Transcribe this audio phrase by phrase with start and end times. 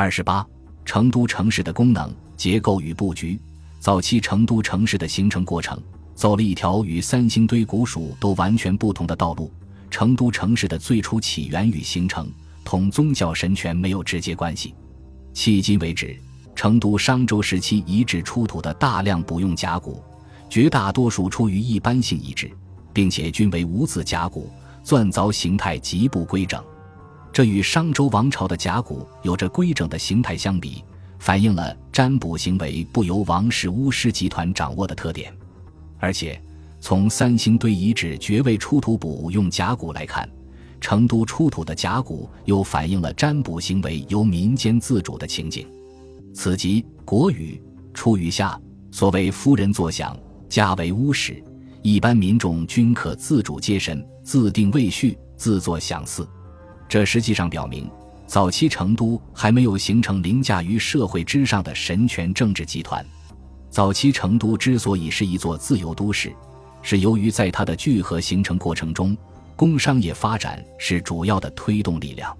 [0.00, 0.46] 二十八，
[0.82, 3.38] 成都城市的功能、结构与布局。
[3.80, 5.78] 早期成都城市的形成过程，
[6.14, 9.52] 走了一条与三星堆古蜀都完全不同的道路。
[9.90, 12.26] 成都城市的最初起源与形成，
[12.64, 14.74] 同宗教神权没有直接关系。
[15.34, 16.18] 迄今为止，
[16.56, 20.02] 成都商周时期遗址出土的大量不用甲骨，
[20.48, 22.50] 绝大多数出于一般性遗址，
[22.94, 24.50] 并且均为无字甲骨，
[24.82, 26.64] 钻凿形态极不规整。
[27.32, 30.84] 这与商周王朝的甲骨有着规整的形态相比，
[31.18, 35.32] 反映了占卜行为不由王室巫师集团掌握的特点。
[35.98, 36.40] 而且，
[36.80, 40.28] 从三星堆遗址绝位出土卜用甲骨来看，
[40.80, 45.68] 成都出土的甲骨又反映了占卜行为由民间自主的情景。
[46.34, 47.62] 此即国语
[47.94, 48.58] 出于下，
[48.90, 50.18] 所谓夫人坐享，
[50.48, 51.42] 家为巫室，
[51.82, 56.26] 一般民众均可自主接神，自定位序，自作享祀。
[56.90, 57.88] 这实际上表明，
[58.26, 63.06] 早期成都还没有形成凌驾于社会之上的神权政治集团。
[63.70, 66.32] 早期成都之所以是一座自由都市，
[66.82, 69.16] 是由于在它的聚合形成过程中，
[69.54, 72.36] 工商业发展是主要的推动力量。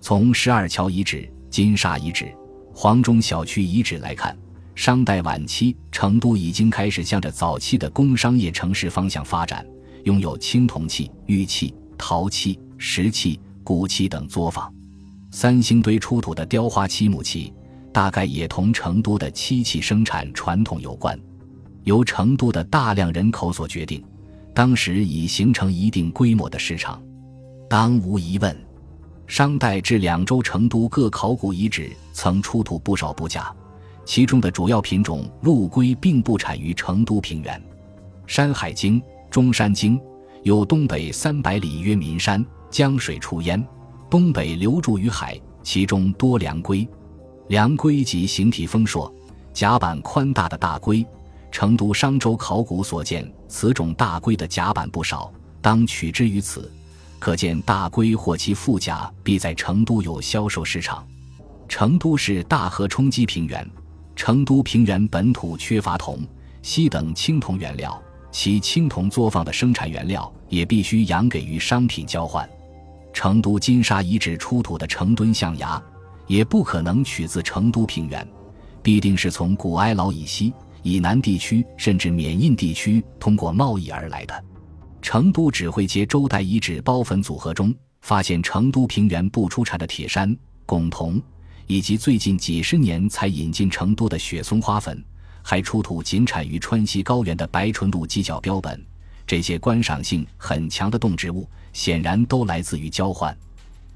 [0.00, 2.34] 从十二桥遗址、金沙遗址、
[2.74, 4.36] 黄中小区遗址来看，
[4.74, 9.64] 商代晚期成都已经开始向着早期的工商业城市方向发展，
[10.02, 13.38] 拥有青铜器、玉器、陶器、石器。
[13.64, 14.72] 骨器等作坊，
[15.32, 17.52] 三星堆出土的雕花漆木器，
[17.92, 21.18] 大概也同成都的漆器生产传统有关，
[21.82, 24.04] 由成都的大量人口所决定。
[24.54, 27.02] 当时已形成一定规模的市场。
[27.68, 28.56] 当无疑问，
[29.26, 33.52] 商代至两周成都各考古遗址曾出土不少布甲，
[34.04, 37.58] 其中的主要品种陆龟并不产于成都平原。
[38.26, 39.98] 《山海经·中山经》
[40.44, 42.44] 有东北三百里曰岷山。
[42.74, 43.64] 江水出焉，
[44.10, 46.84] 东北流注于海，其中多梁龟。
[47.46, 49.14] 梁龟即形体丰硕、
[49.52, 51.06] 甲板宽大的大龟。
[51.52, 55.32] 成都商周考古所见，此种大龟的甲板不少，
[55.62, 56.68] 当取之于此。
[57.20, 61.06] 可见大龟或其附甲必在成都有销售市场。
[61.68, 63.64] 成都是大河冲积平原，
[64.16, 66.26] 成都平原本土缺乏铜、
[66.60, 72.44] 锡等青铜原料，其青铜作坊的生产原料也必须养给予商品交换。
[73.14, 75.82] 成都金沙遗址出土的成吨象牙，
[76.26, 78.26] 也不可能取自成都平原，
[78.82, 80.52] 必定是从古哀牢以西、
[80.82, 84.44] 以南地区，甚至缅印地区通过贸易而来的。
[85.00, 90.36] 成都指挥街周代遗址包坟组合中，发现成都平原不出产的铁山、
[90.66, 91.22] 拱铜，
[91.68, 95.02] 以及最近几十年才引进成都的雪松花粉，
[95.40, 98.84] 还出土仅产于川西高原的白纯鹿犄角标本。
[99.26, 103.36] 这些观赏性很强的动植物，显然都来自于交换。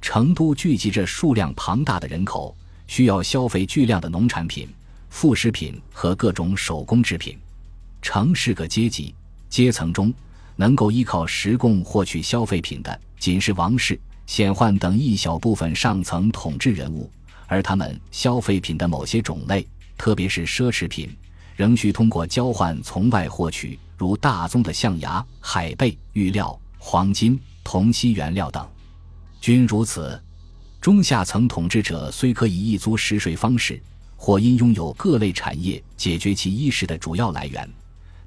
[0.00, 2.56] 成都聚集着数量庞大的人口，
[2.86, 4.68] 需要消费巨量的农产品、
[5.10, 7.36] 副食品和各种手工制品。
[8.00, 9.12] 城市各阶级，
[9.48, 10.14] 阶层中
[10.54, 17.10] 能够依靠食供获取消费品的，仅是王室、显宦等一小部分上层统治人物，
[17.48, 19.66] 而他们消费品的某些种类，
[19.98, 21.10] 特别是奢侈品，
[21.56, 23.76] 仍需通过交换从外获取。
[23.96, 28.66] 如大宗的象牙、海贝、玉料、黄金、铜锡原料等，
[29.40, 30.22] 均如此。
[30.80, 33.82] 中下层统治者虽可以一租食税方式，
[34.16, 37.68] 或因拥有各类产业解决其衣食的主要来源，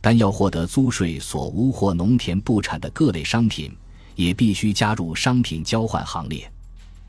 [0.00, 3.72] 但要获得租税所无或农田不产的各类商品，
[4.16, 6.50] 也必须加入商品交换行列。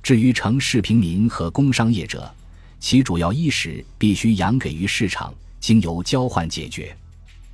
[0.03, 2.31] 至于城市平民和工商业者，
[2.80, 6.96] 其主要衣食必须养给于市场，经由交换解决。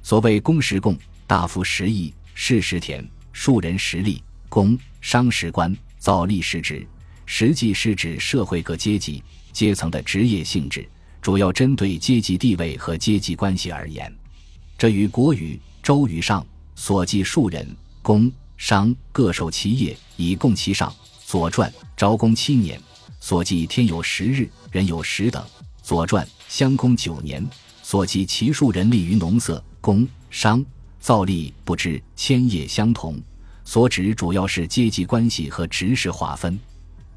[0.06, 0.96] 所谓公食贡，
[1.26, 6.86] 大夫食邑，士食田，庶人食利，工商食官，造吏食职。
[7.26, 10.88] 实际是指社会各阶级阶层的职业性质，
[11.24, 14.16] 主要针对阶级地位和阶级关系而言。
[14.78, 16.40] 这与《国语》《周语上》
[16.76, 17.68] 所记庶人、
[18.04, 20.88] 工商各受其业以供其上，
[21.26, 21.68] 《左传》
[21.98, 22.80] 昭公七年
[23.20, 25.42] 所记天有十日，人有十等，
[25.82, 27.44] 《左传》襄公九年
[27.82, 29.64] 所记其庶人立于农色。
[29.86, 30.66] 工商
[31.00, 33.22] 造吏不知千业相同，
[33.64, 36.58] 所指主要是阶级关系和职事划分。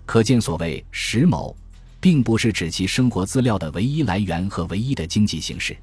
[0.04, 1.56] 可见，所谓石某，
[1.98, 5.74] 并不是指其生活资料的唯一来源和唯一的经济形式，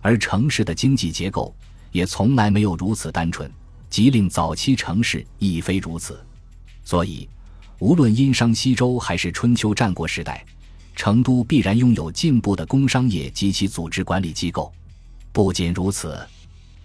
[0.00, 1.54] 而城市的经济结构
[1.92, 3.48] 也从来没有如此单纯。
[3.88, 6.18] 即令早期城市亦非如此。
[6.82, 7.28] 所以，
[7.78, 10.44] 无论殷商西周还是春秋战国时代，
[10.96, 14.72] 成都必然拥有进步的工商业及其组织管理机构。
[15.36, 16.18] 不仅如此，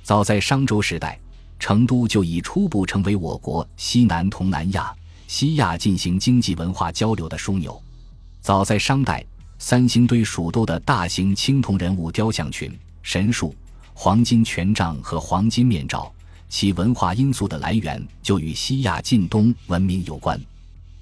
[0.04, 1.18] 早在商周时代，
[1.58, 4.94] 成都就已初步成为我国西南同南亚、
[5.26, 7.82] 西亚进行经济文化交流的枢纽。
[8.42, 9.26] 早在商代，
[9.58, 12.70] 三星堆蜀都的大型青铜人物雕像群、
[13.02, 13.56] 神树、
[13.94, 16.14] 黄金权杖和黄金面罩，
[16.50, 20.38] 其文化因素的来源就与西亚近东文明有关。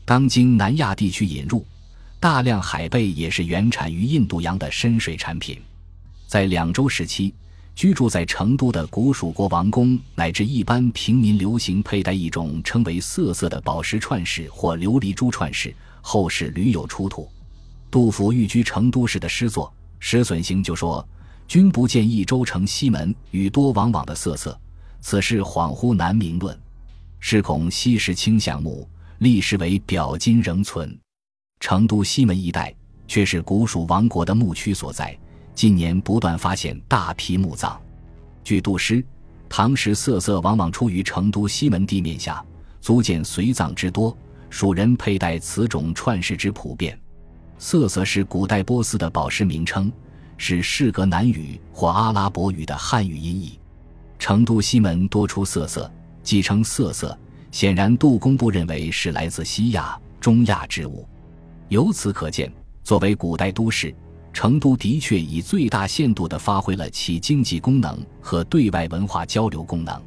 [0.05, 1.65] 当今南亚地区引入
[2.19, 5.59] 大量海贝，也是原产于印度洋的深水产品。
[6.29, 7.33] 在两周时期，
[7.73, 17.27] 居住在成都的古蜀国王公乃至一般平民流行佩戴一种称为瑟瑟的宝石串饰或琉璃珠串饰，后世屡有出土。
[17.89, 19.65] 杜甫寓居成都时的诗作
[19.97, 21.03] 《石笋行》就说
[21.49, 24.55] ：“君不见益州城西门，与多往往的瑟瑟，
[25.01, 26.55] 此事恍惚难明论。
[27.19, 28.87] 是恐昔时清象木，
[29.17, 30.95] 历时为表今仍存。”
[31.59, 32.71] 成都西门一带
[33.07, 35.17] 却是古蜀王国的墓区所在，
[35.59, 37.77] 近年不断发现大批墓葬。
[38.45, 39.05] 据杜诗，
[39.49, 42.41] 唐时瑟瑟往往出于成都西门地面下，
[42.79, 44.17] 足见随葬之多，
[44.49, 46.97] 蜀人佩戴此种串饰之普遍。
[47.57, 49.91] 瑟瑟是古代波斯的宝石名称，
[50.37, 53.59] 是释格南语或阿拉伯语的汉语音译。
[54.17, 55.91] 成都西门多出瑟瑟，
[56.23, 57.19] 即称瑟瑟，
[57.51, 61.05] 显然杜工部认为是来自西亚、中亚之物。
[61.67, 62.49] 由此可见，
[62.81, 63.93] 作为古代都市，
[64.31, 70.01] 成都的确以最大限度地发挥了其经济功能和对外文化交流功能。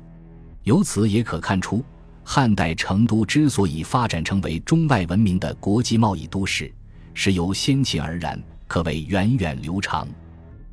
[0.62, 1.84] 由此也可看出，
[2.22, 6.72] 汉代成都之所以发展成为中外闻名的国际贸易都市。
[7.14, 10.08] 是由先秦而然，可谓源远流长。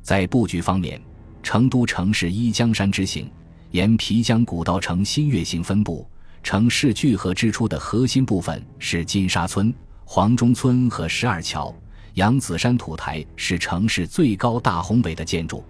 [0.00, 0.98] 在布局方面，
[1.42, 3.30] 成都城市依江山之形，
[3.72, 6.08] 沿皮江古道呈新月形分布。
[6.42, 9.74] 城市聚合之初的核心部分是金沙村、
[10.06, 11.74] 黄中村和十二桥。
[12.20, 15.64] 扬子山土台是城市最高大宏伟的建筑。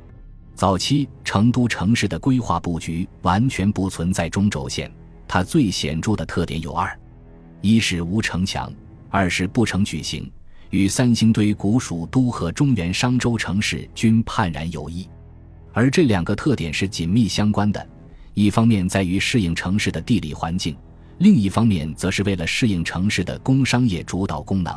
[0.52, 4.90] 早期成都城市的规划布局完全不存在中轴线，
[5.28, 6.98] 它最显著的特点有二：
[7.60, 8.68] 一是无城墙，
[9.10, 10.28] 二是不成矩形。
[10.70, 15.08] 与三星堆古蜀都和中原商周城市均判然有异，
[15.72, 17.88] 而这两个特点是紧密相关的。
[18.34, 20.76] 一方面在于适应城市的地理环境，
[21.18, 24.76] 另一方面则是为了适应城市的工商业主导功能。